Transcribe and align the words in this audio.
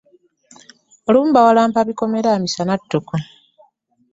Olumu 1.07 1.29
bawalampa 1.35 1.79
bikomera 1.87 2.31
misana 2.43 2.73
ttuku! 2.81 3.15